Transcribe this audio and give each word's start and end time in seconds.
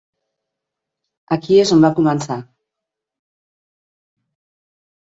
Aquí 1.35 1.59
és 1.65 1.75
on 1.77 1.85
va 1.87 1.93
començar. 2.01 2.39